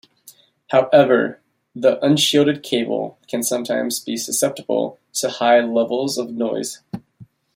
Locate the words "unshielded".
2.03-2.63